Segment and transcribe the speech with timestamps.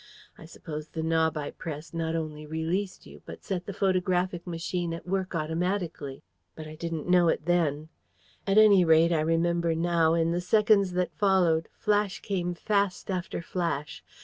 [0.35, 4.95] I suppose the knob I pressed not only released you, but set the photographic machine
[4.95, 6.23] at work automatically.
[6.55, 7.89] But I didn't know it then.
[8.47, 13.43] At any rate, I remember now, in the seconds that followed, flash came fast after
[13.43, 14.03] flash.